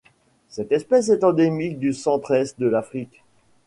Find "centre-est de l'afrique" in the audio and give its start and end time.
1.93-3.21